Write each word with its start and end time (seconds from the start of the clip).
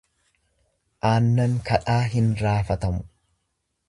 Aannan 1.09 1.53
kadhaa 1.67 1.99
hin 2.17 2.31
raafatamu. 2.43 3.07